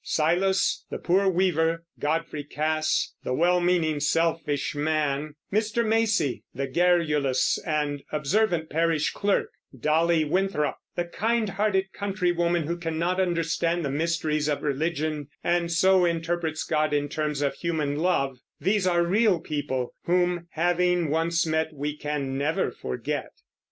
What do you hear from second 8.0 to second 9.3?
observant parish